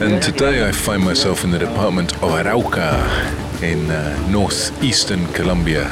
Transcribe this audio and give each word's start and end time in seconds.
And 0.00 0.22
today 0.22 0.66
I 0.68 0.70
find 0.70 1.02
myself 1.02 1.42
in 1.42 1.50
the 1.50 1.58
department 1.58 2.14
of 2.22 2.30
Arauca 2.30 3.02
in 3.60 3.90
uh, 3.90 4.28
northeastern 4.30 5.26
Colombia. 5.32 5.90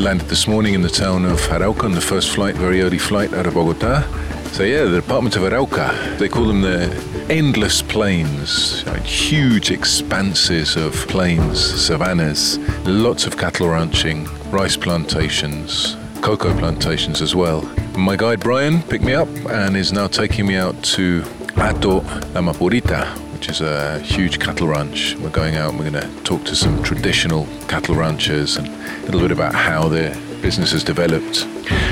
Landed 0.00 0.26
this 0.26 0.48
morning 0.48 0.74
in 0.74 0.82
the 0.82 0.88
town 0.88 1.24
of 1.24 1.38
Arauca 1.42 1.84
on 1.84 1.92
the 1.92 2.00
first 2.00 2.30
flight, 2.30 2.56
very 2.56 2.82
early 2.82 2.98
flight 2.98 3.32
out 3.32 3.46
of 3.46 3.54
Bogota. 3.54 4.02
So 4.50 4.64
yeah, 4.64 4.82
the 4.82 5.00
department 5.00 5.36
of 5.36 5.42
Arauca. 5.42 6.18
They 6.18 6.28
call 6.28 6.44
them 6.44 6.60
the 6.60 6.92
endless 7.30 7.82
plains, 7.82 8.84
like 8.86 9.04
huge 9.04 9.70
expanses 9.70 10.74
of 10.74 10.92
plains, 11.06 11.60
savannas, 11.60 12.58
lots 12.84 13.26
of 13.26 13.38
cattle 13.38 13.68
ranching, 13.68 14.24
rice 14.50 14.76
plantations, 14.76 15.96
cocoa 16.20 16.52
plantations 16.58 17.22
as 17.22 17.36
well. 17.36 17.62
My 17.96 18.16
guide 18.16 18.40
Brian 18.40 18.82
picked 18.82 19.04
me 19.04 19.14
up 19.14 19.28
and 19.48 19.76
is 19.76 19.92
now 19.92 20.08
taking 20.08 20.48
me 20.48 20.56
out 20.56 20.82
to 20.96 21.22
Hato 21.60 22.00
La 22.32 22.40
Mapurita, 22.40 23.06
which 23.34 23.50
is 23.50 23.60
a 23.60 23.98
huge 23.98 24.40
cattle 24.40 24.68
ranch. 24.68 25.14
We're 25.16 25.28
going 25.28 25.56
out 25.56 25.70
and 25.70 25.78
we're 25.78 25.90
going 25.90 26.02
to 26.02 26.22
talk 26.24 26.42
to 26.46 26.56
some 26.56 26.82
traditional 26.82 27.46
cattle 27.68 27.94
ranchers 27.94 28.56
and 28.56 28.66
a 28.66 29.02
little 29.04 29.20
bit 29.20 29.30
about 29.30 29.54
how 29.54 29.86
their 29.86 30.14
business 30.40 30.72
has 30.72 30.82
developed. 30.82 31.44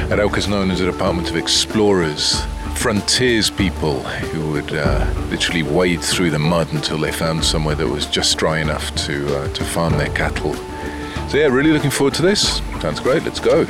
Arauca 0.09 0.38
is 0.38 0.48
known 0.48 0.70
as 0.70 0.81
a 0.81 0.91
department 0.91 1.28
of 1.28 1.37
explorers, 1.37 2.41
frontiers 2.76 3.50
people 3.50 4.00
who 4.00 4.53
would 4.53 4.72
uh, 4.72 5.06
literally 5.28 5.62
wade 5.62 6.00
through 6.00 6.31
the 6.31 6.38
mud 6.38 6.72
until 6.72 6.97
they 6.97 7.12
found 7.12 7.44
somewhere 7.44 7.75
that 7.75 7.87
was 7.87 8.06
just 8.06 8.38
dry 8.38 8.60
enough 8.60 8.94
to, 9.04 9.37
uh, 9.37 9.48
to 9.53 9.64
farm 9.66 9.98
their 9.98 10.10
cattle. 10.14 10.54
So, 11.28 11.37
yeah, 11.37 11.48
really 11.48 11.72
looking 11.72 11.91
forward 11.91 12.14
to 12.14 12.22
this. 12.22 12.62
Sounds 12.81 13.00
great. 13.00 13.22
Let's 13.22 13.38
go. 13.38 13.66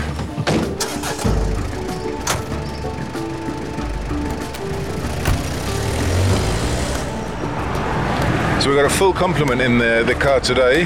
Got 8.79 8.93
a 8.93 8.97
full 8.97 9.13
complement 9.13 9.61
in 9.61 9.77
the, 9.77 10.05
the 10.07 10.15
car 10.15 10.39
today. 10.39 10.85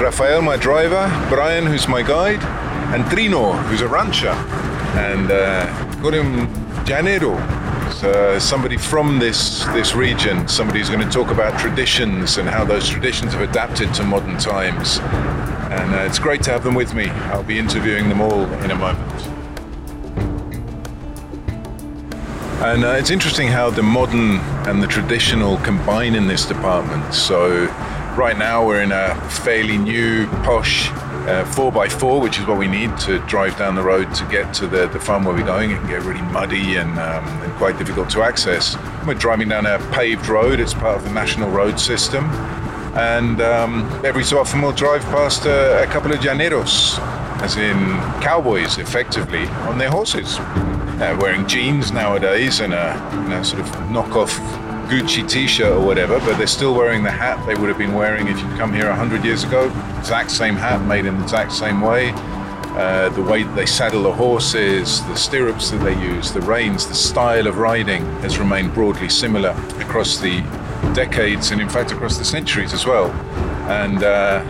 Rafael, 0.00 0.40
my 0.40 0.56
driver, 0.56 1.06
Brian, 1.28 1.66
who's 1.66 1.86
my 1.86 2.00
guide, 2.00 2.42
and 2.94 3.04
Trino, 3.04 3.52
who's 3.64 3.82
a 3.82 3.86
rancher. 3.86 4.30
And 4.96 5.30
uh, 5.30 5.66
got 6.00 6.14
him 6.14 6.46
Llanero, 6.86 7.36
uh, 8.02 8.40
somebody 8.40 8.78
from 8.78 9.18
this 9.18 9.66
this 9.74 9.94
region, 9.94 10.48
somebody 10.48 10.78
who's 10.78 10.88
going 10.88 11.06
to 11.06 11.12
talk 11.12 11.30
about 11.30 11.60
traditions 11.60 12.38
and 12.38 12.48
how 12.48 12.64
those 12.64 12.88
traditions 12.88 13.34
have 13.34 13.42
adapted 13.42 13.92
to 13.92 14.04
modern 14.04 14.38
times. 14.38 14.98
And 15.70 15.94
uh, 15.96 16.06
it's 16.08 16.18
great 16.18 16.42
to 16.44 16.50
have 16.50 16.64
them 16.64 16.74
with 16.74 16.94
me. 16.94 17.10
I'll 17.28 17.42
be 17.42 17.58
interviewing 17.58 18.08
them 18.08 18.22
all 18.22 18.44
in 18.64 18.70
a 18.70 18.74
moment. 18.74 19.37
And 22.60 22.84
uh, 22.84 22.88
it's 22.88 23.10
interesting 23.10 23.46
how 23.46 23.70
the 23.70 23.84
modern 23.84 24.38
and 24.66 24.82
the 24.82 24.88
traditional 24.88 25.58
combine 25.58 26.16
in 26.16 26.26
this 26.26 26.44
department. 26.44 27.14
So, 27.14 27.66
right 28.16 28.36
now 28.36 28.66
we're 28.66 28.82
in 28.82 28.90
a 28.90 29.14
fairly 29.30 29.78
new, 29.78 30.26
posh 30.42 30.88
uh, 31.28 31.44
4x4, 31.54 32.20
which 32.20 32.40
is 32.40 32.46
what 32.48 32.58
we 32.58 32.66
need 32.66 32.98
to 32.98 33.20
drive 33.26 33.56
down 33.56 33.76
the 33.76 33.82
road 33.82 34.12
to 34.16 34.24
get 34.24 34.52
to 34.54 34.66
the, 34.66 34.88
the 34.88 34.98
farm 34.98 35.24
where 35.24 35.36
we're 35.36 35.46
going. 35.46 35.70
It 35.70 35.78
can 35.78 35.86
get 35.86 36.02
really 36.02 36.20
muddy 36.32 36.74
and, 36.74 36.98
um, 36.98 37.24
and 37.44 37.52
quite 37.58 37.78
difficult 37.78 38.10
to 38.10 38.22
access. 38.24 38.76
We're 39.06 39.14
driving 39.14 39.48
down 39.48 39.64
a 39.64 39.78
paved 39.92 40.26
road, 40.26 40.58
it's 40.58 40.74
part 40.74 40.96
of 40.96 41.04
the 41.04 41.10
national 41.10 41.50
road 41.50 41.78
system. 41.78 42.24
And 42.96 43.40
um, 43.40 43.88
every 44.04 44.24
so 44.24 44.40
often 44.40 44.62
we'll 44.62 44.72
drive 44.72 45.02
past 45.02 45.46
a, 45.46 45.84
a 45.84 45.86
couple 45.86 46.12
of 46.12 46.18
llaneros, 46.18 46.98
as 47.40 47.56
in 47.56 47.76
cowboys, 48.20 48.78
effectively, 48.78 49.46
on 49.68 49.78
their 49.78 49.90
horses 49.90 50.40
uh, 51.00 51.16
wearing 51.20 51.46
jeans 51.46 51.92
nowadays 51.92 52.60
and 52.60 52.74
a 52.74 53.20
you 53.22 53.28
know, 53.28 53.42
sort 53.42 53.60
of 53.60 53.68
knockoff 53.88 54.38
Gucci 54.88 55.28
t-shirt 55.28 55.72
or 55.72 55.84
whatever, 55.84 56.18
but 56.20 56.38
they're 56.38 56.46
still 56.46 56.74
wearing 56.74 57.02
the 57.02 57.10
hat 57.10 57.44
they 57.46 57.54
would 57.54 57.68
have 57.68 57.76
been 57.76 57.92
wearing 57.92 58.26
if 58.26 58.40
you'd 58.40 58.56
come 58.56 58.72
here 58.72 58.88
100 58.88 59.22
years 59.22 59.44
ago. 59.44 59.66
Exact 59.98 60.30
same 60.30 60.56
hat, 60.56 60.80
made 60.86 61.04
in 61.04 61.16
the 61.18 61.22
exact 61.22 61.52
same 61.52 61.80
way. 61.82 62.12
Uh, 62.78 63.08
the 63.10 63.22
way 63.22 63.42
they 63.42 63.66
saddle 63.66 64.04
the 64.04 64.12
horses, 64.12 65.04
the 65.06 65.14
stirrups 65.14 65.70
that 65.70 65.78
they 65.78 66.00
use, 66.00 66.32
the 66.32 66.40
reins, 66.40 66.86
the 66.86 66.94
style 66.94 67.46
of 67.46 67.58
riding 67.58 68.04
has 68.20 68.38
remained 68.38 68.72
broadly 68.72 69.08
similar 69.08 69.50
across 69.80 70.18
the 70.18 70.40
decades 70.94 71.50
and 71.50 71.60
in 71.60 71.68
fact 71.68 71.92
across 71.92 72.16
the 72.16 72.24
centuries 72.24 72.72
as 72.72 72.86
well. 72.86 73.10
And 73.68 74.02
uh, 74.02 74.42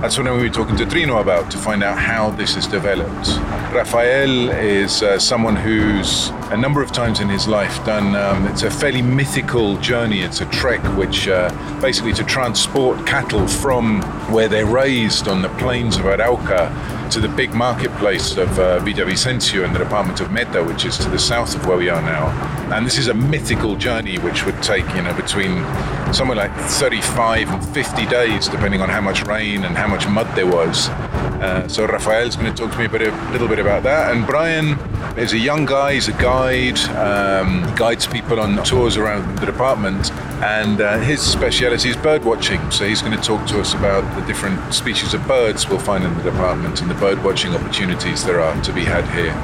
that's 0.00 0.16
what 0.16 0.24
we 0.24 0.30
were 0.30 0.48
talking 0.48 0.76
to 0.76 0.84
Trino 0.86 1.20
about 1.20 1.50
to 1.50 1.58
find 1.58 1.84
out 1.84 1.98
how 1.98 2.30
this 2.30 2.54
has 2.54 2.66
developed. 2.66 3.28
Rafael 3.74 4.48
is 4.48 5.02
uh, 5.02 5.18
someone 5.18 5.56
who's 5.56 6.30
a 6.50 6.56
number 6.56 6.82
of 6.82 6.90
times 6.90 7.20
in 7.20 7.28
his 7.28 7.46
life 7.46 7.84
done, 7.84 8.16
um, 8.16 8.46
it's 8.46 8.64
a 8.64 8.70
fairly 8.70 9.02
mythical 9.02 9.76
journey. 9.76 10.20
It's 10.22 10.40
a 10.40 10.46
trek 10.46 10.82
which 10.96 11.28
uh, 11.28 11.48
basically 11.80 12.12
to 12.14 12.24
transport 12.24 13.06
cattle 13.06 13.46
from 13.46 14.02
where 14.32 14.48
they're 14.48 14.66
raised 14.66 15.28
on 15.28 15.42
the 15.42 15.48
plains 15.50 15.96
of 15.96 16.06
Arauca 16.06 16.70
to 17.10 17.20
the 17.20 17.28
big 17.28 17.54
marketplace 17.54 18.36
of 18.36 18.58
uh, 18.58 18.80
Villavicencio 18.80 19.64
in 19.64 19.72
the 19.72 19.78
department 19.78 20.20
of 20.20 20.32
Meta, 20.32 20.62
which 20.62 20.84
is 20.84 20.98
to 20.98 21.08
the 21.08 21.18
south 21.18 21.54
of 21.54 21.66
where 21.66 21.76
we 21.76 21.88
are 21.88 22.02
now. 22.02 22.28
And 22.74 22.84
this 22.84 22.98
is 22.98 23.06
a 23.06 23.14
mythical 23.14 23.76
journey 23.76 24.18
which 24.18 24.44
would 24.44 24.60
take, 24.62 24.88
you 24.94 25.02
know, 25.02 25.14
between 25.14 25.64
somewhere 26.12 26.36
like 26.36 26.54
35 26.54 27.50
and 27.50 27.64
50 27.68 28.06
days, 28.06 28.48
depending 28.48 28.80
on 28.80 28.88
how 28.88 29.00
much 29.00 29.24
rain 29.24 29.64
and 29.64 29.76
how 29.76 29.86
much 29.86 30.08
mud 30.08 30.26
there 30.34 30.46
was. 30.46 30.88
Uh, 30.88 31.66
so 31.68 31.86
Rafael's 31.86 32.36
going 32.36 32.52
to 32.52 32.62
talk 32.62 32.72
to 32.72 32.78
me 32.78 32.86
a, 32.86 32.88
bit, 32.88 33.02
a 33.02 33.30
little 33.30 33.48
bit 33.48 33.60
about 33.60 33.82
that. 33.84 34.14
And 34.14 34.26
Brian 34.26 34.76
is 35.16 35.32
a 35.32 35.38
young 35.38 35.64
guy, 35.64 35.94
he's 35.94 36.08
a 36.08 36.12
guide, 36.12 36.78
um, 36.96 37.62
guides 37.74 38.06
people 38.06 38.40
on 38.40 38.62
tours 38.64 38.96
around 38.96 39.38
the 39.38 39.46
department. 39.46 40.10
And 40.42 40.80
uh, 40.80 40.98
his 40.98 41.20
speciality 41.20 41.90
is 41.90 41.96
bird 41.96 42.24
watching. 42.24 42.70
So 42.70 42.86
he's 42.86 43.02
going 43.02 43.16
to 43.16 43.22
talk 43.22 43.46
to 43.48 43.60
us 43.60 43.74
about 43.74 44.02
the 44.18 44.26
different 44.26 44.72
species 44.72 45.14
of 45.14 45.26
birds 45.26 45.68
we'll 45.68 45.78
find 45.78 46.04
in 46.04 46.16
the 46.16 46.22
department 46.22 46.80
and 46.80 46.90
the 46.90 46.94
bird 46.94 47.22
watching 47.22 47.54
opportunities 47.54 48.24
there 48.24 48.40
are 48.40 48.60
to 48.62 48.72
be 48.72 48.84
had 48.84 49.04
here. 49.10 49.36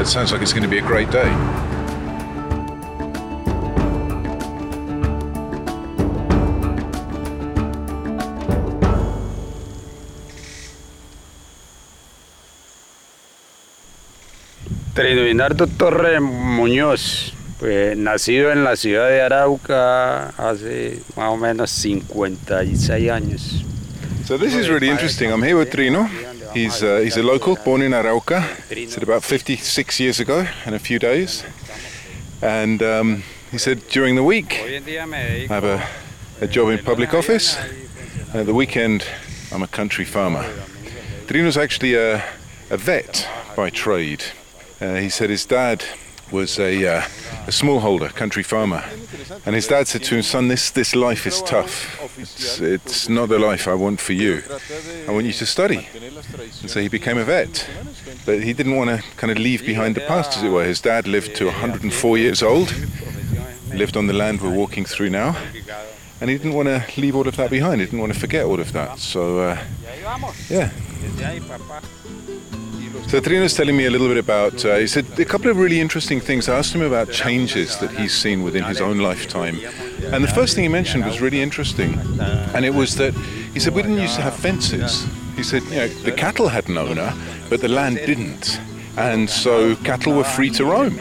It 0.00 0.06
sounds 0.06 0.32
like 0.32 0.42
it's 0.42 0.52
going 0.52 0.64
to 0.64 0.68
be 0.68 0.78
a 0.78 0.82
great 0.82 1.10
day. 1.10 1.63
Trinidad 15.14 15.68
Torre 15.76 16.18
Muñoz. 16.18 17.32
Pues 17.60 17.96
nacido 17.96 18.50
en 18.50 18.64
la 18.64 18.74
ciudad 18.74 19.08
de 19.08 19.22
Arauca 19.22 20.30
hace 20.30 20.98
más 21.14 21.28
o 21.30 21.36
menos 21.36 21.70
56 21.70 23.10
años. 23.10 23.64
So 24.26 24.36
this 24.36 24.54
is 24.54 24.68
really 24.68 24.90
interesting. 24.90 25.30
I'm 25.30 25.40
here 25.40 25.56
with 25.56 25.70
Trino. 25.70 26.08
He's, 26.52 26.82
uh, 26.82 27.00
he's 27.04 27.16
a 27.16 27.22
local, 27.22 27.56
born 27.64 27.82
in 27.82 27.92
Arauca. 27.92 28.42
He 28.68 28.88
said 28.88 29.04
about 29.04 29.22
56 29.22 30.00
years 30.00 30.18
ago 30.18 30.46
in 30.66 30.74
a 30.74 30.80
few 30.80 30.98
days. 30.98 31.44
And 32.42 32.82
um, 32.82 33.22
he 33.52 33.58
said 33.58 33.86
during 33.90 34.16
the 34.16 34.24
week 34.24 34.60
I 34.64 35.46
have 35.48 35.64
a, 35.64 35.86
a 36.40 36.48
job 36.48 36.70
in 36.70 36.84
public 36.84 37.14
office. 37.14 37.56
And 38.32 38.40
at 38.40 38.46
the 38.46 38.54
weekend 38.54 39.06
I'm 39.52 39.62
a 39.62 39.68
country 39.68 40.04
farmer. 40.04 40.42
Trino's 41.28 41.56
actually 41.56 41.94
a, 41.94 42.16
a 42.68 42.76
vet 42.76 43.28
by 43.54 43.70
trade. 43.70 44.24
Uh, 44.80 44.96
he 44.96 45.08
said 45.08 45.30
his 45.30 45.46
dad 45.46 45.84
was 46.30 46.58
a, 46.58 46.86
uh, 46.86 47.00
a 47.46 47.50
smallholder, 47.50 48.12
country 48.14 48.42
farmer. 48.42 48.82
And 49.46 49.54
his 49.54 49.68
dad 49.68 49.86
said 49.86 50.02
to 50.04 50.16
him, 50.16 50.22
son, 50.22 50.48
this, 50.48 50.70
this 50.70 50.94
life 50.94 51.26
is 51.26 51.42
tough. 51.42 52.18
It's, 52.18 52.60
it's 52.60 53.08
not 53.08 53.28
the 53.28 53.38
life 53.38 53.68
I 53.68 53.74
want 53.74 54.00
for 54.00 54.12
you. 54.12 54.42
I 55.06 55.12
want 55.12 55.26
you 55.26 55.32
to 55.32 55.46
study. 55.46 55.88
And 56.60 56.70
so 56.70 56.80
he 56.80 56.88
became 56.88 57.18
a 57.18 57.24
vet. 57.24 57.68
But 58.26 58.42
he 58.42 58.52
didn't 58.52 58.76
want 58.76 58.90
to 58.90 59.02
kind 59.16 59.30
of 59.30 59.38
leave 59.38 59.64
behind 59.64 59.94
the 59.94 60.00
past, 60.02 60.36
as 60.36 60.42
it 60.42 60.48
were. 60.48 60.64
His 60.64 60.80
dad 60.80 61.06
lived 61.06 61.36
to 61.36 61.46
104 61.46 62.18
years 62.18 62.42
old, 62.42 62.74
lived 63.72 63.96
on 63.96 64.06
the 64.06 64.12
land 64.12 64.40
we're 64.40 64.52
walking 64.52 64.84
through 64.84 65.10
now. 65.10 65.36
And 66.20 66.30
he 66.30 66.36
didn't 66.36 66.54
want 66.54 66.68
to 66.68 66.84
leave 67.00 67.14
all 67.14 67.28
of 67.28 67.36
that 67.36 67.50
behind. 67.50 67.80
He 67.80 67.86
didn't 67.86 68.00
want 68.00 68.14
to 68.14 68.18
forget 68.18 68.44
all 68.44 68.60
of 68.60 68.72
that. 68.72 68.98
So, 68.98 69.38
uh, 69.40 69.58
yeah. 70.48 70.70
So 73.14 73.20
Trino's 73.20 73.54
telling 73.54 73.76
me 73.76 73.84
a 73.84 73.92
little 73.92 74.08
bit 74.08 74.16
about, 74.16 74.64
uh, 74.64 74.78
he 74.78 74.88
said 74.88 75.06
a 75.20 75.24
couple 75.24 75.48
of 75.48 75.56
really 75.56 75.80
interesting 75.80 76.18
things. 76.18 76.48
I 76.48 76.58
asked 76.58 76.74
him 76.74 76.82
about 76.82 77.12
changes 77.12 77.78
that 77.78 77.92
he's 77.92 78.12
seen 78.12 78.42
within 78.42 78.64
his 78.64 78.80
own 78.80 78.98
lifetime. 78.98 79.60
And 80.06 80.24
the 80.24 80.32
first 80.34 80.56
thing 80.56 80.64
he 80.64 80.68
mentioned 80.68 81.04
was 81.04 81.20
really 81.20 81.40
interesting. 81.40 81.96
And 82.54 82.64
it 82.64 82.74
was 82.74 82.96
that 82.96 83.14
he 83.52 83.60
said, 83.60 83.72
we 83.72 83.82
didn't 83.82 83.98
used 83.98 84.16
to 84.16 84.22
have 84.22 84.34
fences. 84.34 85.06
He 85.36 85.44
said, 85.44 85.62
you 85.66 85.76
know, 85.76 85.86
the 85.86 86.10
cattle 86.10 86.48
had 86.48 86.68
an 86.68 86.76
owner, 86.76 87.14
but 87.48 87.60
the 87.60 87.68
land 87.68 87.98
didn't. 87.98 88.58
And 88.96 89.30
so 89.30 89.76
cattle 89.76 90.14
were 90.16 90.24
free 90.24 90.50
to 90.50 90.64
roam 90.64 90.98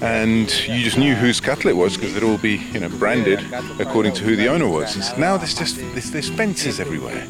and 0.00 0.50
you 0.66 0.82
just 0.82 0.98
knew 0.98 1.14
whose 1.14 1.40
cattle 1.40 1.70
it 1.70 1.76
was 1.76 1.96
because 1.96 2.14
they'd 2.14 2.22
all 2.22 2.38
be, 2.38 2.56
you 2.72 2.80
know, 2.80 2.88
branded 2.88 3.40
according 3.80 4.12
to 4.14 4.24
who 4.24 4.36
the 4.36 4.48
owner 4.48 4.68
was. 4.68 4.96
And 4.96 5.20
now 5.20 5.36
there's 5.36 5.54
just 5.54 5.76
there's, 5.76 6.10
there's 6.10 6.28
fences 6.28 6.80
everywhere, 6.80 7.26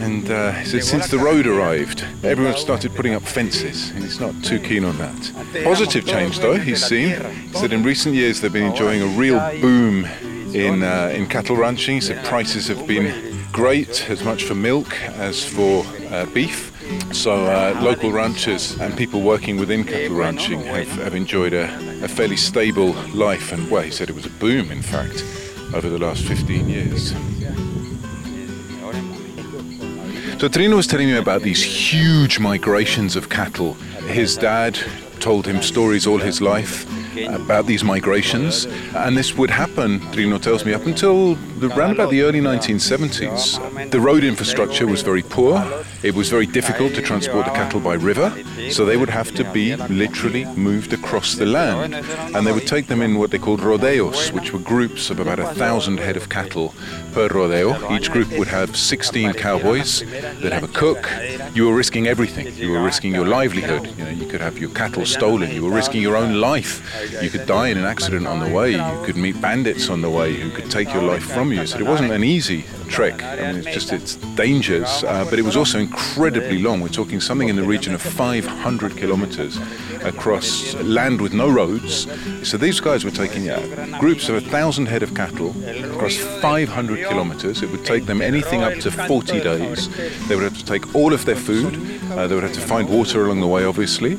and 0.00 0.30
uh, 0.30 0.64
so 0.64 0.80
since 0.80 1.08
the 1.08 1.18
road 1.18 1.46
arrived, 1.46 2.04
everyone 2.22 2.56
started 2.56 2.94
putting 2.94 3.14
up 3.14 3.22
fences, 3.22 3.90
and 3.90 4.02
he's 4.02 4.20
not 4.20 4.34
too 4.42 4.58
keen 4.58 4.84
on 4.84 4.98
that. 4.98 5.64
Positive 5.64 6.06
change 6.06 6.38
though, 6.38 6.56
he's 6.56 6.84
seen. 6.84 7.20
He 7.30 7.52
said 7.52 7.72
in 7.72 7.82
recent 7.82 8.14
years 8.14 8.40
they've 8.40 8.52
been 8.52 8.70
enjoying 8.70 9.02
a 9.02 9.06
real 9.18 9.38
boom 9.60 10.06
in 10.54 10.82
uh, 10.82 11.12
in 11.14 11.26
cattle 11.26 11.56
ranching. 11.56 11.96
He 11.96 12.00
said 12.00 12.24
prices 12.24 12.68
have 12.68 12.86
been 12.86 13.34
great, 13.52 14.10
as 14.10 14.24
much 14.24 14.44
for 14.44 14.54
milk 14.54 15.00
as 15.02 15.44
for 15.44 15.84
uh, 16.10 16.26
beef. 16.26 16.73
So 17.12 17.46
uh, 17.46 17.78
local 17.82 18.12
ranchers 18.12 18.78
and 18.80 18.96
people 18.96 19.22
working 19.22 19.56
within 19.56 19.84
cattle 19.84 20.16
ranching 20.16 20.60
have, 20.60 20.88
have 20.88 21.14
enjoyed 21.14 21.52
a, 21.52 21.64
a, 22.04 22.08
fairly 22.08 22.36
stable 22.36 22.92
life 23.14 23.52
and 23.52 23.70
well, 23.70 23.82
he 23.82 23.90
said 23.90 24.10
it 24.10 24.14
was 24.14 24.26
a 24.26 24.30
boom 24.30 24.70
in 24.70 24.82
fact 24.82 25.24
over 25.72 25.88
the 25.88 25.98
last 25.98 26.24
15 26.24 26.68
years. 26.68 27.14
So 30.40 30.48
Trino 30.48 30.76
was 30.76 30.86
telling 30.86 31.06
me 31.06 31.16
about 31.16 31.42
these 31.42 31.62
huge 31.62 32.38
migrations 32.38 33.16
of 33.16 33.30
cattle. 33.30 33.74
His 34.08 34.36
dad 34.36 34.78
told 35.20 35.46
him 35.46 35.62
stories 35.62 36.06
all 36.06 36.18
his 36.18 36.42
life 36.42 36.84
about 37.22 37.66
these 37.66 37.84
migrations, 37.84 38.66
and 38.94 39.16
this 39.16 39.34
would 39.34 39.50
happen, 39.50 40.00
Trino 40.12 40.40
tells 40.40 40.64
me, 40.64 40.74
up 40.74 40.86
until 40.86 41.34
the, 41.34 41.68
around 41.76 41.92
about 41.92 42.10
the 42.10 42.22
early 42.22 42.40
1970s. 42.40 43.90
The 43.90 44.00
road 44.00 44.24
infrastructure 44.24 44.86
was 44.86 45.02
very 45.02 45.22
poor. 45.22 45.62
It 46.02 46.14
was 46.14 46.28
very 46.28 46.46
difficult 46.46 46.94
to 46.94 47.02
transport 47.02 47.46
the 47.46 47.52
cattle 47.52 47.80
by 47.80 47.94
river, 47.94 48.32
so 48.70 48.84
they 48.84 48.96
would 48.96 49.10
have 49.10 49.34
to 49.34 49.44
be 49.52 49.76
literally 49.76 50.44
moved 50.56 50.92
across 50.92 51.34
the 51.34 51.46
land. 51.46 51.94
And 52.34 52.46
they 52.46 52.52
would 52.52 52.66
take 52.66 52.86
them 52.86 53.02
in 53.02 53.18
what 53.18 53.30
they 53.30 53.38
called 53.38 53.60
rodeos, 53.60 54.32
which 54.32 54.52
were 54.52 54.58
groups 54.58 55.10
of 55.10 55.20
about 55.20 55.38
a 55.38 55.46
thousand 55.54 55.98
head 55.98 56.16
of 56.16 56.28
cattle 56.28 56.74
per 57.12 57.28
rodeo. 57.28 57.92
Each 57.92 58.10
group 58.10 58.30
would 58.38 58.48
have 58.48 58.76
16 58.76 59.34
cowboys. 59.34 60.00
They'd 60.40 60.52
have 60.52 60.64
a 60.64 60.68
cook. 60.68 61.08
You 61.54 61.68
were 61.68 61.74
risking 61.74 62.06
everything. 62.06 62.54
You 62.54 62.72
were 62.72 62.82
risking 62.82 63.14
your 63.14 63.26
livelihood. 63.26 63.86
You 63.98 64.04
know, 64.04 64.10
you 64.10 64.26
could 64.26 64.40
have 64.40 64.58
your 64.58 64.70
cattle 64.70 65.06
stolen. 65.06 65.50
You 65.50 65.64
were 65.64 65.70
risking 65.70 66.02
your 66.02 66.16
own 66.16 66.40
life. 66.40 66.82
You 67.22 67.30
could 67.30 67.46
die 67.46 67.68
in 67.68 67.78
an 67.78 67.84
accident 67.84 68.26
on 68.26 68.40
the 68.40 68.50
way. 68.52 68.72
You 68.72 69.04
could 69.04 69.16
meet 69.16 69.40
bandits 69.40 69.88
on 69.88 70.00
the 70.00 70.10
way 70.10 70.34
who 70.34 70.50
could 70.50 70.70
take 70.70 70.92
your 70.92 71.02
life 71.02 71.24
from 71.24 71.52
you. 71.52 71.66
So 71.66 71.78
it 71.78 71.86
wasn't 71.86 72.12
an 72.12 72.24
easy 72.24 72.64
trek. 72.88 73.22
I 73.22 73.52
mean, 73.52 73.56
it's 73.56 73.72
just 73.72 73.92
its 73.92 74.16
dangers, 74.36 75.04
uh, 75.04 75.26
but 75.28 75.38
it 75.38 75.42
was 75.42 75.56
also 75.56 75.78
incredibly 75.78 76.58
long. 76.58 76.80
We're 76.80 76.88
talking 76.88 77.20
something 77.20 77.48
in 77.48 77.56
the 77.56 77.62
region 77.62 77.94
of 77.94 78.02
500 78.02 78.53
kilometers 78.96 79.58
across 80.02 80.74
land 80.74 81.20
with 81.20 81.32
no 81.32 81.50
roads. 81.50 82.06
So 82.48 82.56
these 82.56 82.80
guys 82.80 83.04
were 83.04 83.10
taking 83.10 83.44
yeah, 83.44 83.98
groups 83.98 84.28
of 84.28 84.36
a 84.36 84.40
thousand 84.40 84.86
head 84.86 85.02
of 85.02 85.14
cattle 85.14 85.54
across 85.84 86.16
500 86.16 87.08
kilometers. 87.08 87.62
It 87.62 87.70
would 87.70 87.84
take 87.84 88.06
them 88.06 88.20
anything 88.20 88.62
up 88.62 88.74
to 88.80 88.90
40 88.90 89.40
days. 89.40 89.88
They 90.28 90.34
would 90.34 90.44
have 90.44 90.58
to 90.58 90.64
take 90.64 90.94
all 90.94 91.12
of 91.12 91.24
their 91.24 91.36
food. 91.36 91.74
Uh, 92.12 92.26
they 92.26 92.34
would 92.34 92.44
have 92.44 92.52
to 92.54 92.60
find 92.60 92.88
water 92.88 93.24
along 93.24 93.40
the 93.40 93.46
way, 93.46 93.64
obviously. 93.64 94.18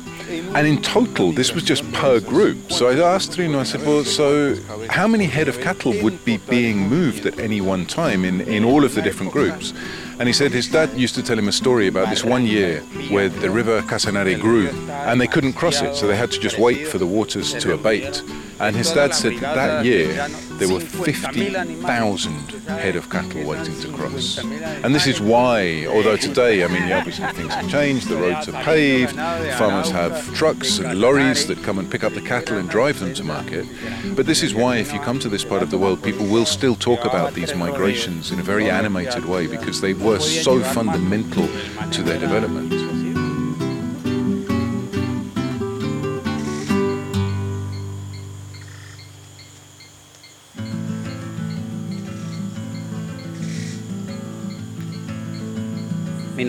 And 0.54 0.66
in 0.66 0.82
total, 0.82 1.32
this 1.32 1.52
was 1.52 1.62
just 1.62 1.90
per 1.92 2.20
group. 2.20 2.72
So 2.72 2.88
I 2.88 3.14
asked 3.14 3.32
Trino, 3.32 3.58
I 3.58 3.64
said, 3.64 3.82
well, 3.82 4.04
so 4.04 4.56
how 4.88 5.06
many 5.06 5.24
head 5.24 5.48
of 5.48 5.60
cattle 5.60 5.94
would 6.02 6.24
be 6.24 6.38
being 6.38 6.88
moved 6.88 7.26
at 7.26 7.38
any 7.38 7.60
one 7.60 7.86
time 7.86 8.24
in, 8.24 8.40
in 8.42 8.64
all 8.64 8.84
of 8.84 8.94
the 8.94 9.02
different 9.02 9.32
groups? 9.32 9.72
And 10.18 10.26
he 10.26 10.32
said 10.32 10.50
his 10.50 10.68
dad 10.68 10.96
used 10.96 11.14
to 11.16 11.22
tell 11.22 11.38
him 11.38 11.48
a 11.48 11.52
story 11.52 11.88
about 11.88 12.08
this 12.08 12.24
one 12.24 12.46
year 12.46 12.80
where 13.10 13.28
the 13.28 13.50
river 13.50 13.82
Casanare 13.82 14.40
grew 14.40 14.68
and 14.88 15.20
they 15.20 15.26
couldn't 15.26 15.52
cross 15.52 15.82
it, 15.82 15.94
so 15.94 16.06
they 16.06 16.16
had 16.16 16.30
to 16.32 16.40
just 16.40 16.58
wait 16.58 16.88
for 16.88 16.98
the 16.98 17.06
waters 17.06 17.52
to 17.52 17.74
abate. 17.74 18.22
And 18.58 18.74
his 18.74 18.90
dad 18.92 19.14
said 19.14 19.34
that, 19.40 19.84
year 19.84 20.26
there 20.58 20.68
were 20.68 20.80
50,000 20.80 22.50
head 22.66 22.96
of 22.96 23.10
cattle 23.10 23.44
waiting 23.44 23.78
to 23.80 23.92
cross. 23.92 24.38
And 24.38 24.94
this 24.94 25.06
is 25.06 25.20
why, 25.20 25.86
although 25.86 26.16
today, 26.16 26.64
I 26.64 26.68
mean, 26.68 26.90
obviously 26.92 27.26
things 27.32 27.54
have 27.54 27.68
changed, 27.68 28.08
the 28.08 28.16
roads 28.16 28.48
are 28.48 28.62
paved, 28.64 29.16
farmers 29.56 29.90
have 29.90 30.34
trucks 30.34 30.78
and 30.78 31.00
lorries 31.00 31.46
that 31.46 31.62
come 31.62 31.78
and 31.78 31.90
pick 31.90 32.04
up 32.04 32.14
the 32.14 32.22
cattle 32.22 32.58
and 32.58 32.68
drive 32.68 33.00
them 33.00 33.12
to 33.14 33.24
market. 33.24 33.66
But 34.14 34.26
this 34.26 34.42
is 34.42 34.54
why, 34.54 34.76
if 34.76 34.92
you 34.92 35.00
come 35.00 35.18
to 35.20 35.28
this 35.28 35.44
part 35.44 35.62
of 35.62 35.70
the 35.70 35.78
world, 35.78 36.02
people 36.02 36.26
will 36.26 36.46
still 36.46 36.74
talk 36.74 37.04
about 37.04 37.34
these 37.34 37.54
migrations 37.54 38.30
in 38.30 38.40
a 38.40 38.42
very 38.42 38.70
animated 38.70 39.24
way 39.24 39.46
because 39.46 39.80
they 39.80 39.94
were 39.94 40.18
so 40.18 40.62
fundamental 40.62 41.48
to 41.90 42.02
their 42.02 42.18
development. 42.18 42.85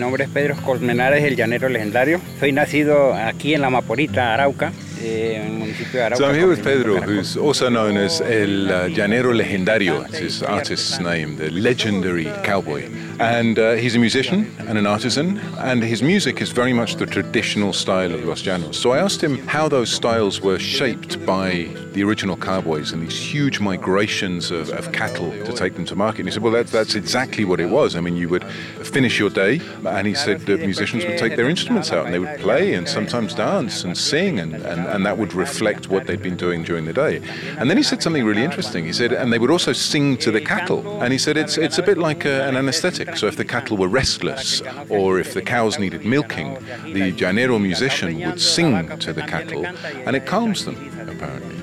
Nombre 0.08 0.24
es 0.24 0.30
Pedro 0.30 0.56
Colmenares, 0.64 1.22
el 1.22 1.36
llanero 1.36 1.68
legendario. 1.68 2.18
Soy 2.40 2.50
nacido 2.50 3.12
aquí 3.12 3.52
en 3.52 3.60
La 3.60 3.68
Maporita, 3.68 4.32
Arauca, 4.32 4.72
So 4.98 6.24
I'm 6.28 6.34
here 6.34 6.48
with 6.48 6.64
Pedro, 6.64 7.00
who's 7.00 7.36
also 7.36 7.68
known 7.68 7.96
as 7.96 8.20
El 8.20 8.72
uh, 8.72 8.88
Llanero 8.88 9.32
Legendario. 9.32 10.04
It's 10.06 10.18
his 10.18 10.42
artist's 10.42 10.98
name, 10.98 11.36
the 11.36 11.50
legendary 11.50 12.24
cowboy. 12.42 12.90
And 13.20 13.58
uh, 13.58 13.72
he's 13.72 13.94
a 13.94 13.98
musician 13.98 14.52
and 14.58 14.76
an 14.76 14.86
artisan, 14.86 15.38
and 15.58 15.82
his 15.82 16.02
music 16.02 16.40
is 16.40 16.50
very 16.50 16.72
much 16.72 16.96
the 16.96 17.06
traditional 17.06 17.72
style 17.72 18.12
of 18.12 18.24
Los 18.24 18.42
Llanos. 18.42 18.74
So 18.74 18.90
I 18.90 18.98
asked 18.98 19.22
him 19.22 19.38
how 19.46 19.68
those 19.68 19.90
styles 19.90 20.40
were 20.40 20.58
shaped 20.58 21.24
by 21.24 21.68
the 21.92 22.02
original 22.02 22.36
cowboys 22.36 22.92
and 22.92 23.02
these 23.02 23.18
huge 23.18 23.60
migrations 23.60 24.50
of, 24.50 24.70
of 24.70 24.92
cattle 24.92 25.30
to 25.44 25.52
take 25.52 25.74
them 25.74 25.84
to 25.86 25.96
market. 25.96 26.20
And 26.20 26.28
he 26.28 26.32
said, 26.32 26.42
well, 26.42 26.52
that, 26.52 26.68
that's 26.68 26.94
exactly 26.94 27.44
what 27.44 27.60
it 27.60 27.70
was. 27.70 27.96
I 27.96 28.00
mean, 28.00 28.16
you 28.16 28.28
would 28.28 28.44
finish 28.82 29.18
your 29.18 29.30
day, 29.30 29.60
and 29.84 30.06
he 30.06 30.14
said 30.14 30.40
that 30.42 30.60
musicians 30.60 31.04
would 31.04 31.18
take 31.18 31.36
their 31.36 31.48
instruments 31.48 31.92
out 31.92 32.04
and 32.04 32.14
they 32.14 32.18
would 32.18 32.38
play 32.40 32.74
and 32.74 32.88
sometimes 32.88 33.34
dance 33.34 33.84
and 33.84 33.96
sing 33.96 34.38
and, 34.38 34.54
and 34.54 34.87
and 34.88 35.04
that 35.06 35.18
would 35.18 35.34
reflect 35.34 35.88
what 35.88 36.06
they'd 36.06 36.22
been 36.22 36.36
doing 36.36 36.62
during 36.62 36.84
the 36.84 36.92
day. 36.92 37.20
And 37.58 37.68
then 37.68 37.76
he 37.76 37.82
said 37.82 38.02
something 38.02 38.24
really 38.24 38.42
interesting. 38.42 38.84
He 38.84 38.92
said, 38.92 39.12
and 39.12 39.32
they 39.32 39.38
would 39.38 39.50
also 39.50 39.72
sing 39.72 40.16
to 40.18 40.30
the 40.30 40.40
cattle. 40.40 41.02
And 41.02 41.12
he 41.12 41.18
said, 41.18 41.36
it's, 41.36 41.58
it's 41.58 41.78
a 41.78 41.82
bit 41.82 41.98
like 41.98 42.24
a, 42.24 42.46
an 42.48 42.56
anesthetic. 42.56 43.16
So 43.16 43.26
if 43.26 43.36
the 43.36 43.44
cattle 43.44 43.76
were 43.76 43.88
restless 43.88 44.62
or 44.88 45.18
if 45.18 45.34
the 45.34 45.42
cows 45.42 45.78
needed 45.78 46.04
milking, 46.04 46.54
the 46.84 47.12
llanero 47.12 47.60
musician 47.60 48.20
would 48.20 48.40
sing 48.40 48.98
to 48.98 49.12
the 49.12 49.22
cattle 49.22 49.66
and 49.66 50.16
it 50.16 50.26
calms 50.26 50.64
them, 50.64 50.76
apparently. 51.08 51.57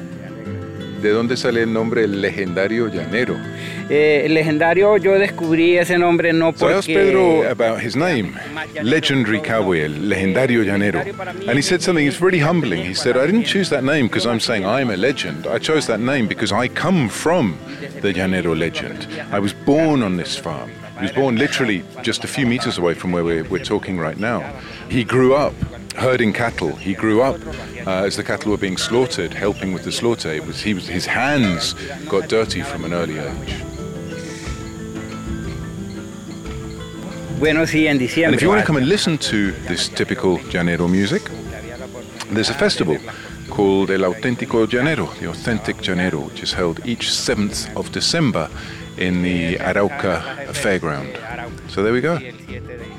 ¿De 1.05 1.11
dónde 1.11 1.37
sale 1.37 1.61
el 1.61 1.71
nombre 1.71 2.03
el 2.03 2.19
legendario 2.19 2.87
llanero? 2.87 3.37
Eh, 3.91 4.25
legendario, 4.27 4.97
yo 4.97 5.19
descubrí 5.19 5.77
ese 5.77 5.99
nombre 5.99 6.33
no 6.33 6.51
So 6.55 6.67
I 6.67 6.73
asked 6.73 6.91
porque... 6.91 6.95
Pedro 6.95 7.47
about 7.47 7.79
his 7.79 7.95
name, 7.95 8.33
legendary 8.81 9.39
cowboy, 9.39 9.81
el 9.81 10.09
legendario 10.09 10.63
llanero. 10.63 11.01
And 11.47 11.55
he 11.55 11.61
said 11.61 11.83
something 11.83 12.07
that's 12.07 12.19
really 12.19 12.39
humbling. 12.39 12.83
He 12.83 12.95
said, 12.95 13.17
I 13.17 13.27
didn't 13.27 13.45
choose 13.45 13.69
that 13.69 13.83
name 13.83 14.07
because 14.07 14.25
I'm 14.25 14.39
saying 14.39 14.65
I'm 14.65 14.89
a 14.89 14.97
legend. 14.97 15.45
I 15.45 15.59
chose 15.59 15.85
that 15.85 15.99
name 15.99 16.27
because 16.27 16.51
I 16.51 16.67
come 16.69 17.07
from 17.07 17.55
the 18.01 18.11
llanero 18.11 18.57
legend. 18.57 19.07
I 19.31 19.37
was 19.37 19.53
born 19.53 20.01
on 20.01 20.17
this 20.17 20.35
farm. 20.35 20.71
He 20.97 21.03
was 21.03 21.11
born 21.11 21.35
literally 21.35 21.83
just 22.01 22.23
a 22.23 22.27
few 22.27 22.47
meters 22.47 22.79
away 22.79 22.95
from 22.95 23.11
where 23.11 23.23
we're, 23.23 23.43
we're 23.43 23.63
talking 23.63 23.99
right 23.99 24.17
now. 24.17 24.41
He 24.89 25.03
grew 25.03 25.35
up 25.35 25.53
herding 25.95 26.33
cattle. 26.33 26.75
He 26.75 26.93
grew 26.93 27.21
up 27.21 27.39
uh, 27.85 28.05
as 28.05 28.15
the 28.15 28.23
cattle 28.23 28.51
were 28.51 28.57
being 28.57 28.77
slaughtered, 28.77 29.33
helping 29.33 29.73
with 29.73 29.83
the 29.83 29.91
slaughter. 29.91 30.29
It 30.29 30.45
was, 30.45 30.61
he 30.61 30.73
was, 30.73 30.87
his 30.87 31.05
hands 31.05 31.73
got 32.07 32.29
dirty 32.29 32.61
from 32.61 32.85
an 32.85 32.93
early 32.93 33.17
age. 33.17 33.63
Bueno, 37.39 37.65
sí, 37.65 37.87
en 37.87 37.97
diciembre. 37.97 38.27
And 38.27 38.35
if 38.35 38.41
you 38.41 38.47
want 38.47 38.61
to 38.61 38.65
come 38.65 38.77
and 38.77 38.87
listen 38.87 39.17
to 39.17 39.51
this 39.67 39.89
typical 39.89 40.37
llanero 40.51 40.89
music, 40.89 41.23
there's 42.31 42.49
a 42.49 42.53
festival 42.53 42.97
called 43.49 43.91
El 43.91 44.01
Auténtico 44.01 44.65
Llanero, 44.65 45.07
the 45.19 45.27
Authentic 45.27 45.77
Llanero, 45.77 46.25
which 46.25 46.41
is 46.43 46.53
held 46.53 46.85
each 46.85 47.07
7th 47.09 47.75
of 47.75 47.91
December 47.91 48.49
in 48.97 49.21
the 49.21 49.55
Arauca 49.57 50.47
Fairground. 50.53 51.19
So 51.69 51.83
there 51.83 51.93
we 51.93 52.01
go. 52.01 52.17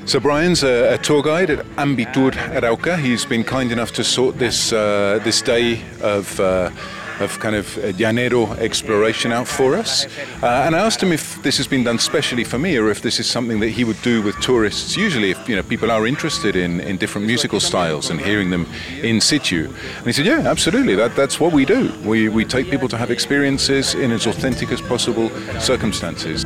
So 0.07 0.21
Brian's 0.21 0.63
a, 0.63 0.93
a 0.93 0.97
tour 0.97 1.21
guide 1.21 1.49
at 1.49 1.65
Ambitur 1.75 2.31
Arauca. 2.31 2.97
He's 2.97 3.25
been 3.25 3.43
kind 3.43 3.73
enough 3.73 3.91
to 3.91 4.05
sort 4.05 4.39
this 4.39 4.71
uh, 4.71 5.19
this 5.23 5.41
day 5.41 5.81
of. 6.01 6.39
Uh, 6.39 6.71
of 7.19 7.39
kind 7.39 7.55
of 7.55 7.75
uh, 7.79 7.91
llanero 7.93 8.55
exploration 8.59 9.31
out 9.31 9.47
for 9.47 9.73
us, 9.73 10.05
uh, 10.43 10.65
and 10.67 10.75
I 10.75 10.85
asked 10.85 11.01
him 11.01 11.11
if 11.11 11.41
this 11.41 11.57
has 11.57 11.67
been 11.67 11.83
done 11.83 11.97
specially 11.97 12.43
for 12.43 12.59
me, 12.59 12.77
or 12.77 12.91
if 12.91 13.01
this 13.01 13.19
is 13.19 13.27
something 13.27 13.59
that 13.61 13.69
he 13.69 13.83
would 13.83 13.99
do 14.03 14.21
with 14.21 14.39
tourists. 14.39 14.95
Usually, 14.95 15.31
if 15.31 15.49
you 15.49 15.55
know 15.55 15.63
people 15.63 15.89
are 15.89 16.05
interested 16.05 16.55
in, 16.55 16.79
in 16.79 16.97
different 16.97 17.25
musical 17.25 17.59
styles 17.59 18.11
and 18.11 18.21
hearing 18.21 18.51
them 18.51 18.67
in 19.01 19.19
situ, 19.19 19.65
and 19.97 20.05
he 20.05 20.13
said, 20.13 20.27
"Yeah, 20.27 20.43
absolutely. 20.45 20.93
That 20.93 21.15
that's 21.15 21.39
what 21.39 21.53
we 21.53 21.65
do. 21.65 21.91
We 22.05 22.29
we 22.29 22.45
take 22.45 22.69
people 22.69 22.87
to 22.89 22.97
have 22.97 23.09
experiences 23.09 23.95
in 23.95 24.11
as 24.11 24.27
authentic 24.27 24.71
as 24.71 24.79
possible 24.79 25.31
circumstances." 25.59 26.45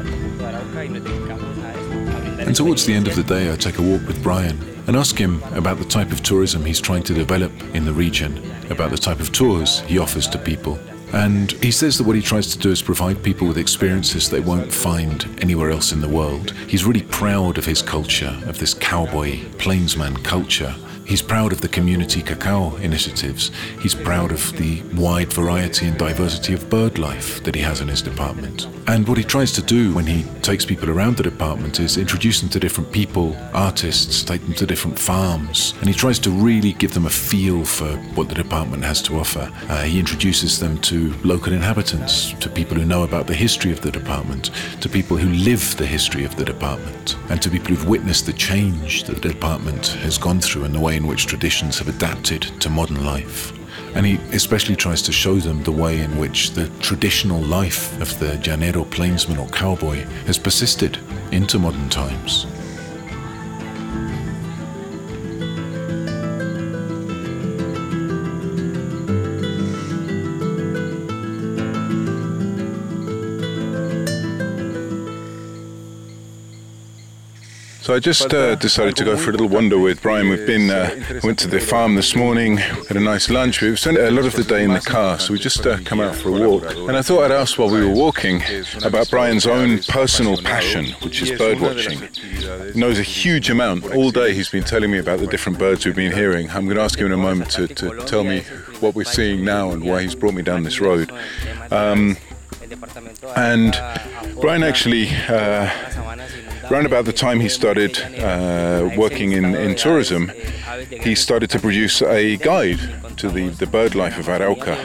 And 2.52 2.58
towards 2.58 2.86
the 2.86 2.94
end 2.94 3.08
of 3.08 3.16
the 3.16 3.24
day, 3.24 3.50
I 3.50 3.56
take 3.56 3.78
a 3.78 3.82
walk 3.82 4.06
with 4.06 4.22
Brian 4.22 4.62
and 4.86 4.98
ask 4.98 5.18
him 5.18 5.42
about 5.54 5.78
the 5.78 5.86
type 5.86 6.12
of 6.12 6.22
tourism 6.22 6.66
he's 6.66 6.82
trying 6.82 7.04
to 7.04 7.14
develop 7.14 7.50
in 7.74 7.86
the 7.86 7.94
region, 7.94 8.44
about 8.70 8.92
the 8.92 8.98
type 8.98 9.22
of 9.22 9.32
tours 9.32 9.80
he 9.88 9.98
offers 9.98 10.28
to 10.28 10.38
people. 10.38 10.78
And 11.14 11.54
he 11.64 11.72
says 11.72 11.98
that 11.98 12.04
what 12.06 12.18
he 12.18 12.22
tries 12.22 12.52
to 12.52 12.60
do 12.60 12.70
is 12.70 12.82
provide 12.82 13.24
people 13.24 13.48
with 13.48 13.58
experiences 13.58 14.30
they 14.30 14.42
won't 14.42 14.70
find 14.70 15.26
anywhere 15.42 15.72
else 15.72 15.94
in 15.94 16.02
the 16.02 16.10
world. 16.10 16.52
He's 16.68 16.84
really 16.84 17.04
proud 17.04 17.58
of 17.58 17.64
his 17.64 17.82
culture, 17.82 18.38
of 18.46 18.60
this 18.60 18.74
cowboy, 18.74 19.40
plainsman 19.58 20.18
culture. 20.18 20.76
He's 21.06 21.22
proud 21.22 21.52
of 21.52 21.62
the 21.62 21.68
community 21.68 22.22
cacao 22.22 22.76
initiatives. 22.78 23.52
He's 23.82 23.96
proud 23.96 24.32
of 24.32 24.56
the 24.58 24.82
wide 24.96 25.34
variety 25.34 25.88
and 25.88 25.98
diversity 25.98 26.54
of 26.54 26.70
bird 26.70 26.98
life 26.98 27.44
that 27.44 27.56
he 27.56 27.62
has 27.62 27.82
in 27.82 27.88
his 27.88 28.02
department. 28.02 28.68
And 28.88 29.08
what 29.08 29.18
he 29.18 29.24
tries 29.24 29.52
to 29.54 29.62
do 29.62 29.94
when 29.94 30.06
he 30.06 30.24
takes 30.42 30.66
people 30.66 30.90
around 30.90 31.18
the 31.18 31.24
department 31.24 31.80
is 31.80 31.98
introduce 31.98 32.42
them 32.42 32.50
to 32.50 32.60
different 32.60 32.92
people, 32.92 33.36
artists, 33.54 34.24
take 34.24 34.42
them 34.42 34.54
to 34.54 34.66
different 34.66 34.98
farms. 34.98 35.74
And 35.80 35.88
he 35.88 35.94
tries 35.94 36.20
to 36.20 36.32
really 36.32 36.74
give 36.74 36.94
them 36.94 37.06
a 37.06 37.10
feel 37.10 37.66
for 37.66 37.98
what 38.16 38.30
the 38.30 38.36
department 38.36 38.84
has 38.84 39.02
to 39.04 39.20
offer. 39.20 39.52
Uh, 39.70 39.84
he 39.84 40.00
introduces 40.00 40.60
them 40.60 40.78
to 40.82 41.14
local 41.24 41.54
inhabitants, 41.54 42.34
to 42.34 42.50
people 42.50 42.78
who 42.78 42.86
know 42.86 43.04
about 43.04 43.28
the 43.28 43.34
history 43.34 43.72
of 43.72 43.82
the 43.82 43.92
department, 43.92 44.52
to 44.80 44.90
people 44.90 45.18
who 45.18 45.30
live 45.30 45.76
the 45.78 45.86
history 45.86 46.24
of 46.24 46.36
the 46.36 46.46
department, 46.46 47.18
and 47.30 47.42
to 47.42 47.50
people 47.50 47.76
who've 47.76 47.88
witnessed 47.88 48.26
the 48.26 48.34
change 48.34 49.04
that 49.04 49.22
the 49.22 49.30
department 49.30 49.88
has 49.88 50.18
gone 50.18 50.40
through 50.40 50.64
and 50.64 50.74
the 50.74 50.80
way 50.80 51.01
in 51.02 51.08
which 51.08 51.26
traditions 51.26 51.80
have 51.80 51.88
adapted 51.88 52.44
to 52.62 52.70
modern 52.70 53.04
life. 53.04 53.52
And 53.96 54.06
he 54.06 54.18
especially 54.34 54.76
tries 54.76 55.02
to 55.04 55.12
show 55.12 55.38
them 55.38 55.64
the 55.64 55.72
way 55.72 56.00
in 56.00 56.20
which 56.20 56.52
the 56.52 56.70
traditional 56.80 57.42
life 57.42 58.00
of 58.00 58.20
the 58.20 58.38
llanero 58.44 58.90
plainsman 58.90 59.40
or 59.40 59.48
cowboy 59.48 60.06
has 60.28 60.38
persisted 60.38 61.00
into 61.32 61.58
modern 61.58 61.90
times. 61.90 62.46
So 77.92 77.96
I 77.96 78.00
just 78.00 78.34
uh, 78.34 78.56
decided 78.56 78.96
to 78.96 79.04
go 79.04 79.18
for 79.18 79.32
a 79.32 79.34
little 79.34 79.50
wander 79.50 79.78
with 79.78 80.02
Brian. 80.02 80.30
We've 80.30 80.48
been 80.48 80.70
uh, 80.70 81.20
went 81.26 81.38
to 81.40 81.50
the 81.50 81.60
farm 81.60 81.96
this 81.96 82.16
morning, 82.16 82.56
had 82.56 82.96
a 82.96 83.02
nice 83.02 83.30
lunch. 83.30 83.62
We've 83.62 83.78
spent 83.78 83.98
a 83.98 84.10
lot 84.10 84.24
of 84.26 84.32
the 84.32 84.46
day 84.46 84.64
in 84.64 84.72
the 84.72 84.80
car, 84.80 85.20
so 85.20 85.34
we 85.34 85.40
just 85.40 85.68
uh, 85.68 85.78
come 85.84 86.00
out 86.00 86.16
for 86.16 86.30
a 86.30 86.32
walk. 86.32 86.74
And 86.74 86.96
I 86.96 87.02
thought 87.02 87.26
I'd 87.26 87.32
ask 87.32 87.60
while 87.60 87.70
we 87.70 87.86
were 87.86 87.94
walking 87.94 88.44
about 88.86 89.10
Brian's 89.10 89.46
own 89.46 89.80
personal 89.90 90.38
passion, 90.38 90.92
which 91.04 91.22
is 91.22 91.38
bird 91.38 91.60
watching. 91.60 92.00
He 92.72 92.80
knows 92.80 92.98
a 92.98 93.04
huge 93.04 93.50
amount. 93.50 93.94
All 93.94 94.10
day 94.10 94.34
he's 94.34 94.50
been 94.50 94.64
telling 94.64 94.90
me 94.90 94.98
about 94.98 95.20
the 95.20 95.28
different 95.28 95.60
birds 95.60 95.86
we've 95.86 95.94
been 95.94 96.14
hearing. 96.14 96.50
I'm 96.52 96.64
going 96.64 96.78
to 96.78 96.84
ask 96.84 96.98
him 96.98 97.08
in 97.08 97.12
a 97.12 97.18
moment 97.18 97.52
to, 97.52 97.68
to 97.68 98.06
tell 98.06 98.24
me 98.24 98.44
what 98.80 98.96
we're 98.96 99.04
seeing 99.04 99.44
now 99.44 99.72
and 99.72 99.84
why 99.84 100.04
he's 100.04 100.16
brought 100.16 100.34
me 100.34 100.44
down 100.44 100.64
this 100.64 100.80
road. 100.80 101.12
Um, 101.72 102.16
and 103.36 103.74
Brian 104.40 104.64
actually, 104.64 105.10
uh, 105.28 105.70
around 106.70 106.86
about 106.86 107.06
the 107.06 107.14
time 107.14 107.40
he 107.40 107.50
started 107.50 108.00
uh, 108.20 108.90
working 108.98 109.32
in, 109.32 109.56
in 109.56 109.76
tourism, 109.76 110.32
he 110.90 111.16
started 111.16 111.50
to 111.50 111.60
produce 111.60 112.02
a 112.02 112.38
guide 112.38 112.80
to 113.18 113.30
the, 113.30 113.50
the 113.50 113.68
bird 113.68 113.96
life 113.96 114.18
of 114.18 114.26
Arauca. 114.28 114.76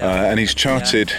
Uh, 0.00 0.04
and 0.04 0.38
he's 0.38 0.54
charted 0.54 1.12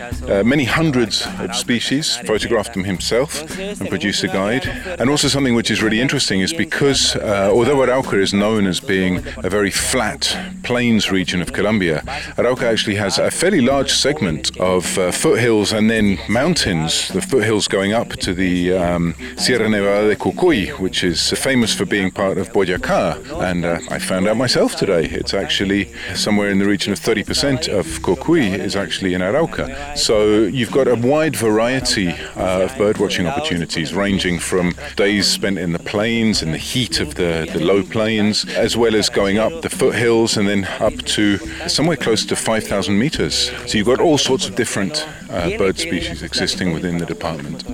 uh, 0.00 0.42
many 0.44 0.64
hundreds 0.64 1.26
of 1.38 1.54
species, 1.54 2.16
photographed 2.18 2.74
them 2.74 2.84
himself, 2.84 3.58
and 3.58 3.88
produced 3.88 4.22
a 4.24 4.28
guide. 4.28 4.66
And 4.98 5.10
also, 5.10 5.28
something 5.28 5.54
which 5.54 5.70
is 5.70 5.82
really 5.82 6.00
interesting 6.00 6.40
is 6.40 6.52
because, 6.52 7.16
uh, 7.16 7.50
although 7.52 7.76
Arauca 7.78 8.20
is 8.20 8.32
known 8.32 8.66
as 8.66 8.80
being 8.80 9.18
a 9.38 9.50
very 9.50 9.70
flat 9.70 10.36
plains 10.62 11.10
region 11.10 11.40
of 11.40 11.52
Colombia, 11.52 12.02
Arauca 12.36 12.62
actually 12.62 12.96
has 12.96 13.18
a 13.18 13.30
fairly 13.30 13.60
large 13.60 13.90
segment 13.90 14.56
of 14.58 14.98
uh, 14.98 15.10
foothills 15.10 15.72
and 15.72 15.90
then 15.90 16.18
mountains, 16.28 17.08
the 17.08 17.22
foothills 17.22 17.68
going 17.68 17.92
up 17.92 18.10
to 18.10 18.34
the 18.34 18.72
um, 18.72 19.14
Sierra 19.36 19.68
Nevada 19.68 20.08
de 20.08 20.16
Cocuy, 20.16 20.78
which 20.78 21.04
is 21.04 21.30
famous 21.32 21.74
for 21.74 21.84
being 21.84 22.10
part 22.10 22.38
of 22.38 22.52
Boyacá. 22.52 23.18
And 23.42 23.64
uh, 23.64 23.80
I 23.90 23.98
found 23.98 24.28
out 24.28 24.36
myself 24.36 24.76
today, 24.76 25.06
it's 25.06 25.34
actually 25.34 25.92
somewhere 26.14 26.50
in 26.50 26.58
the 26.58 26.66
region 26.66 26.92
of 26.92 27.00
30% 27.00 27.68
of 27.68 27.86
Cocuy 28.02 28.58
is 28.58 28.76
actually 28.76 29.14
in 29.14 29.20
Arauca. 29.20 29.87
So 29.96 30.42
you've 30.42 30.70
got 30.70 30.88
a 30.88 30.94
wide 30.94 31.36
variety 31.36 32.08
uh, 32.08 32.62
of 32.64 32.70
birdwatching 32.72 33.30
opportunities, 33.30 33.94
ranging 33.94 34.38
from 34.38 34.74
days 34.96 35.26
spent 35.26 35.58
in 35.58 35.72
the 35.72 35.78
plains, 35.78 36.42
in 36.42 36.52
the 36.52 36.58
heat 36.58 37.00
of 37.00 37.14
the, 37.14 37.48
the 37.52 37.60
low 37.60 37.82
plains, 37.82 38.44
as 38.50 38.76
well 38.76 38.94
as 38.94 39.08
going 39.08 39.38
up 39.38 39.62
the 39.62 39.70
foothills 39.70 40.36
and 40.36 40.48
then 40.48 40.64
up 40.80 40.94
to 41.02 41.38
somewhere 41.68 41.96
close 41.96 42.24
to 42.26 42.36
5,000 42.36 42.98
meters. 42.98 43.50
So 43.66 43.78
you've 43.78 43.86
got 43.86 44.00
all 44.00 44.18
sorts 44.18 44.48
of 44.48 44.54
different 44.54 45.06
uh, 45.30 45.56
bird 45.56 45.78
species 45.78 46.22
existing 46.22 46.72
within 46.72 46.98
the 46.98 47.06
department. 47.06 47.64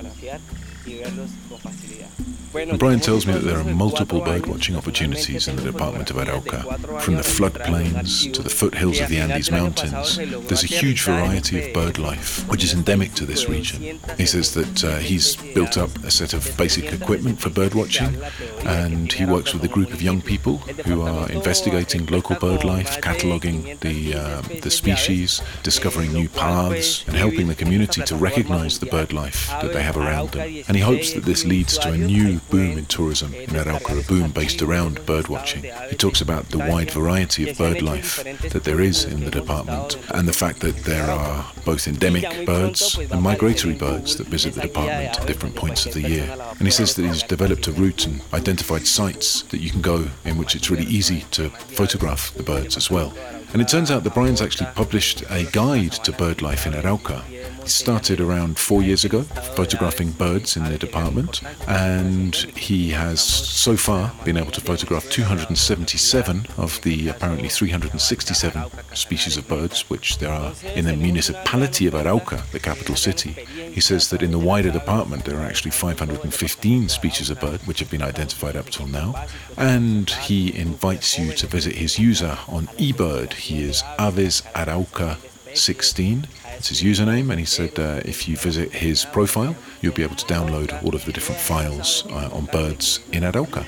Brian 2.77 3.01
tells 3.01 3.27
me 3.27 3.33
that 3.33 3.43
there 3.43 3.59
are 3.59 3.63
multiple 3.65 4.21
birdwatching 4.21 4.77
opportunities 4.77 5.47
in 5.49 5.57
the 5.57 5.61
department 5.61 6.09
of 6.09 6.15
Arauca. 6.15 7.01
From 7.01 7.15
the 7.15 7.21
floodplains 7.21 8.31
to 8.33 8.41
the 8.41 8.49
foothills 8.49 8.99
of 9.01 9.09
the 9.09 9.17
Andes 9.17 9.51
Mountains, 9.51 10.17
there's 10.47 10.63
a 10.63 10.67
huge 10.67 11.03
variety 11.03 11.61
of 11.61 11.73
bird 11.73 11.99
life, 11.99 12.47
which 12.49 12.63
is 12.63 12.73
endemic 12.73 13.13
to 13.15 13.25
this 13.25 13.49
region. 13.49 13.99
He 14.17 14.25
says 14.25 14.53
that 14.53 14.83
uh, 14.85 14.97
he's 14.99 15.35
built 15.53 15.77
up 15.77 15.89
a 16.03 16.11
set 16.11 16.33
of 16.33 16.55
basic 16.57 16.93
equipment 16.93 17.41
for 17.41 17.49
birdwatching, 17.49 18.21
and 18.65 19.11
he 19.11 19.25
works 19.25 19.53
with 19.53 19.63
a 19.65 19.67
group 19.67 19.91
of 19.91 20.01
young 20.01 20.21
people 20.21 20.57
who 20.85 21.01
are 21.01 21.29
investigating 21.31 22.05
local 22.05 22.37
bird 22.37 22.63
life, 22.63 23.01
cataloguing 23.01 23.77
the, 23.81 24.15
uh, 24.15 24.41
the 24.61 24.71
species, 24.71 25.41
discovering 25.63 26.13
new 26.13 26.29
paths, 26.29 27.05
and 27.07 27.17
helping 27.17 27.47
the 27.47 27.55
community 27.55 28.01
to 28.03 28.15
recognize 28.15 28.79
the 28.79 28.85
bird 28.85 29.11
life 29.11 29.49
that 29.61 29.73
they 29.73 29.83
have 29.83 29.97
around 29.97 30.31
them. 30.31 30.63
And 30.67 30.77
he 30.77 30.83
hopes 30.83 31.13
that 31.13 31.25
this 31.25 31.43
leads 31.43 31.77
to 31.79 31.91
a 31.91 31.97
new 31.97 32.39
boom 32.49 32.77
in 32.77 32.85
tourism 32.85 33.33
in 33.33 33.49
Arauca, 33.49 34.03
a 34.03 34.07
boom 34.07 34.31
based 34.31 34.61
around 34.61 34.99
birdwatching. 35.01 35.63
He 35.89 35.95
talks 35.95 36.21
about 36.21 36.49
the 36.49 36.59
wide 36.59 36.91
variety 36.91 37.49
of 37.49 37.57
bird 37.57 37.81
life 37.81 38.23
that 38.23 38.63
there 38.63 38.81
is 38.81 39.05
in 39.05 39.25
the 39.25 39.31
department 39.31 39.97
and 40.11 40.27
the 40.27 40.33
fact 40.33 40.59
that 40.61 40.75
there 40.77 41.09
are 41.09 41.45
both 41.65 41.87
endemic 41.87 42.45
birds 42.45 42.97
and 42.97 43.21
migratory 43.21 43.75
birds 43.75 44.15
that 44.17 44.27
visit 44.27 44.53
the 44.53 44.61
department 44.61 45.19
at 45.19 45.27
different 45.27 45.55
points 45.55 45.85
of 45.85 45.93
the 45.93 46.01
year. 46.01 46.35
And 46.59 46.67
he 46.67 46.71
says 46.71 46.95
that 46.95 47.05
he's 47.05 47.23
developed 47.23 47.67
a 47.67 47.71
route 47.71 48.05
and 48.05 48.21
identified 48.33 48.87
sites 48.87 49.43
that 49.43 49.59
you 49.59 49.71
can 49.71 49.81
go 49.81 50.07
in 50.23 50.37
which 50.37 50.55
it's 50.55 50.69
really 50.69 50.85
easy 50.85 51.21
to 51.31 51.49
photograph 51.49 52.33
the 52.33 52.43
birds 52.43 52.77
as 52.77 52.91
well. 52.91 53.13
And 53.53 53.61
it 53.61 53.67
turns 53.69 53.89
out 53.89 54.03
that 54.03 54.13
Brian's 54.13 54.41
actually 54.41 54.69
published 54.75 55.23
a 55.29 55.45
guide 55.51 55.93
to 55.93 56.11
bird 56.11 56.41
life 56.41 56.65
in 56.67 56.73
Arauca 56.73 57.23
started 57.67 58.19
around 58.19 58.57
four 58.57 58.81
years 58.81 59.03
ago 59.05 59.21
photographing 59.55 60.11
birds 60.11 60.55
in 60.57 60.63
the 60.65 60.77
department, 60.77 61.41
and 61.67 62.35
he 62.35 62.89
has 62.91 63.21
so 63.21 63.75
far 63.75 64.11
been 64.23 64.37
able 64.37 64.51
to 64.51 64.61
photograph 64.61 65.09
277 65.09 66.47
of 66.57 66.81
the 66.81 67.09
apparently 67.09 67.49
367 67.49 68.65
species 68.93 69.37
of 69.37 69.47
birds 69.47 69.89
which 69.89 70.17
there 70.19 70.31
are 70.31 70.53
in 70.75 70.85
the 70.85 70.95
municipality 70.95 71.87
of 71.87 71.93
Arauca, 71.93 72.49
the 72.51 72.59
capital 72.59 72.95
city. 72.95 73.31
He 73.31 73.81
says 73.81 74.09
that 74.09 74.21
in 74.21 74.31
the 74.31 74.39
wider 74.39 74.71
department 74.71 75.25
there 75.25 75.39
are 75.39 75.45
actually 75.45 75.71
515 75.71 76.89
species 76.89 77.29
of 77.29 77.39
bird 77.39 77.61
which 77.61 77.79
have 77.79 77.91
been 77.91 78.01
identified 78.01 78.55
up 78.55 78.69
till 78.69 78.87
now, 78.87 79.25
and 79.57 80.09
he 80.09 80.55
invites 80.55 81.17
you 81.17 81.33
to 81.33 81.47
visit 81.47 81.75
his 81.75 81.99
user 81.99 82.37
on 82.47 82.67
eBird. 82.77 83.33
He 83.33 83.63
is 83.63 83.83
Aves 83.99 84.41
Arauca 84.53 85.17
16. 85.55 86.27
It's 86.57 86.69
his 86.69 86.81
username, 86.81 87.29
and 87.29 87.39
he 87.39 87.45
said 87.45 87.77
uh, 87.77 88.01
if 88.05 88.27
you 88.27 88.37
visit 88.37 88.71
his 88.71 89.05
profile, 89.05 89.55
you'll 89.81 89.93
be 89.93 90.03
able 90.03 90.15
to 90.15 90.25
download 90.25 90.81
all 90.83 90.95
of 90.95 91.05
the 91.05 91.11
different 91.11 91.41
files 91.41 92.05
uh, 92.09 92.29
on 92.31 92.45
birds 92.45 92.99
in 93.11 93.23
Arauca. 93.23 93.65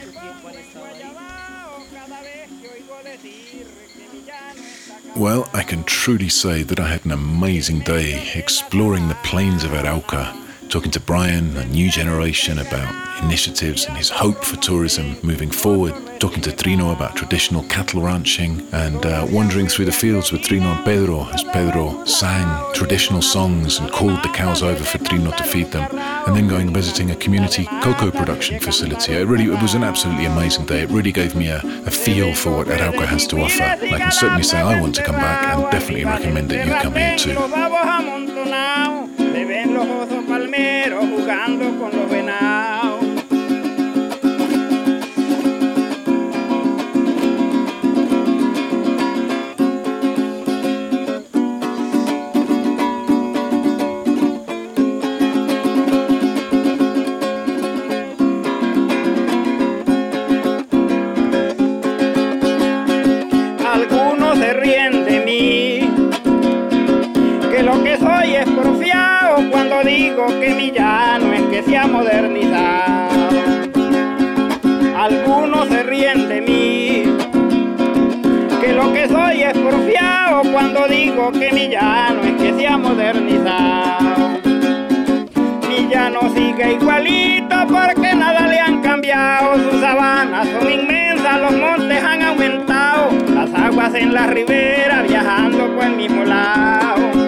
Well, 5.15 5.50
I 5.53 5.63
can 5.63 5.84
truly 5.84 6.29
say 6.29 6.63
that 6.63 6.79
I 6.79 6.88
had 6.88 7.06
an 7.06 7.12
amazing 7.12 7.79
day 7.79 8.32
exploring 8.36 9.08
the 9.08 9.15
plains 9.15 9.63
of 9.63 9.72
Arauca 9.72 10.47
talking 10.70 10.92
to 10.92 11.00
Brian, 11.00 11.56
a 11.58 11.66
new 11.66 11.90
generation, 11.90 12.60
about 12.60 13.24
initiatives 13.24 13.86
and 13.86 13.98
his 13.98 14.10
hope 14.10 14.44
for 14.44 14.58
tourism 14.58 15.18
moving 15.24 15.50
forward, 15.50 15.94
talking 16.20 16.42
to 16.42 16.52
Trino 16.52 16.94
about 16.94 17.16
traditional 17.16 17.64
cattle 17.64 18.02
ranching, 18.02 18.68
and 18.74 19.06
uh, 19.06 19.26
wandering 19.30 19.68
through 19.68 19.86
the 19.86 19.92
fields 19.92 20.32
with 20.32 20.42
Trino 20.42 20.76
and 20.76 20.86
Pedro 20.86 21.28
as 21.30 21.44
Pedro 21.44 22.04
sang 22.06 22.74
traditional 22.74 23.22
songs 23.22 23.80
and 23.80 23.92
called 23.92 24.22
the 24.24 24.30
cows 24.30 24.62
over 24.62 24.84
for 24.84 24.98
Trino 25.00 25.36
to 25.36 25.44
feed 25.44 25.72
them, 25.72 25.88
and 26.28 26.36
then 26.36 26.48
going 26.48 26.68
and 26.68 26.76
visiting 26.76 27.12
a 27.12 27.16
community 27.16 27.66
cocoa 27.82 28.12
production 28.12 28.60
facility. 28.60 29.14
It 29.14 29.28
really 29.28 29.46
it 29.46 29.62
was 29.62 29.74
an 29.74 29.84
absolutely 29.84 30.26
amazing 30.26 30.66
day. 30.66 30.82
It 30.82 30.90
really 30.90 31.12
gave 31.12 31.36
me 31.36 31.48
a, 31.48 31.62
a 31.86 31.92
feel 31.92 32.34
for 32.36 32.58
what 32.58 32.68
Arauca 32.68 33.06
has 33.06 33.26
to 33.28 33.40
offer. 33.40 33.64
And 33.64 33.96
I 33.96 34.00
can 34.00 34.12
certainly 34.12 34.44
say 34.44 34.60
I 34.60 34.82
want 34.82 34.96
to 34.96 35.04
come 35.04 35.16
back 35.16 35.56
and 35.56 35.72
definitely 35.72 36.06
recommend 36.06 36.50
that 36.50 36.68
you 36.68 36.74
come 36.74 36.96
here 36.96 37.18
too. 37.18 37.67
Son 90.60 90.72
inmensas, 90.72 91.42
los 91.42 91.52
montes 91.54 92.04
han 92.04 92.22
aumentado, 92.24 93.10
las 93.34 93.54
aguas 93.54 93.94
en 93.96 94.14
la 94.14 94.28
ribera 94.28 95.04
viajando 95.04 95.76
por 95.76 95.86
el 95.86 95.96
mismo 95.96 96.24
lado 96.24 97.28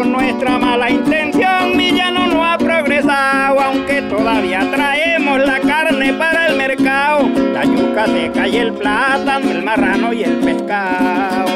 con 0.00 0.12
nuestra 0.12 0.58
mala 0.58 0.88
intención 0.90 1.76
mi 1.76 1.92
llano 1.92 2.26
no 2.26 2.42
ha 2.42 2.56
progresado, 2.56 3.60
aunque 3.60 4.00
todavía 4.02 4.60
traemos 4.70 5.38
la 5.40 5.60
carne 5.60 6.14
para 6.14 6.46
el 6.46 6.56
mercado, 6.56 7.28
la 7.52 7.64
yuca 7.64 8.06
seca 8.06 8.48
y 8.48 8.56
el 8.56 8.72
plátano, 8.72 9.50
el 9.50 9.62
marrano 9.62 10.12
y 10.12 10.22
el 10.22 10.36
pescado. 10.36 11.50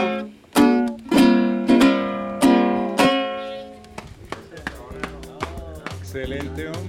Excelente 6.01 6.69
hombre. 6.69 6.84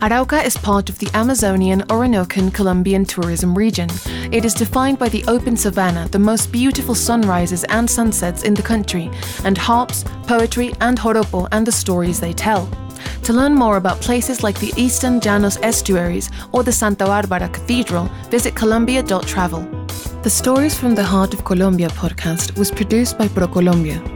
Arauca 0.00 0.44
is 0.44 0.58
part 0.58 0.90
of 0.90 0.98
the 0.98 1.08
Amazonian 1.14 1.80
Orinocan 1.88 2.52
Colombian 2.52 3.06
tourism 3.06 3.56
region. 3.56 3.88
It 4.30 4.44
is 4.44 4.52
defined 4.52 4.98
by 4.98 5.08
the 5.08 5.24
open 5.26 5.56
savanna, 5.56 6.06
the 6.08 6.18
most 6.18 6.52
beautiful 6.52 6.94
sunrises 6.94 7.64
and 7.64 7.88
sunsets 7.88 8.42
in 8.42 8.52
the 8.52 8.62
country, 8.62 9.10
and 9.44 9.56
harps, 9.56 10.04
poetry, 10.26 10.74
and 10.82 10.98
joropo 10.98 11.48
and 11.50 11.66
the 11.66 11.72
stories 11.72 12.20
they 12.20 12.34
tell. 12.34 12.68
To 13.22 13.32
learn 13.32 13.54
more 13.54 13.78
about 13.78 14.02
places 14.02 14.42
like 14.42 14.60
the 14.60 14.74
Eastern 14.76 15.18
Llanos 15.18 15.58
estuaries 15.62 16.30
or 16.52 16.62
the 16.62 16.72
Santa 16.72 17.06
Barbara 17.06 17.48
Cathedral, 17.48 18.10
visit 18.30 18.54
colombia.travel. 18.54 19.62
The 20.22 20.30
Stories 20.30 20.78
from 20.78 20.94
the 20.94 21.04
Heart 21.04 21.32
of 21.32 21.44
Colombia 21.44 21.88
podcast 21.88 22.58
was 22.58 22.70
produced 22.70 23.16
by 23.16 23.28
ProColombia. 23.28 24.15